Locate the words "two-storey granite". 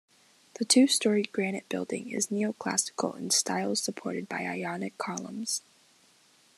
0.65-1.69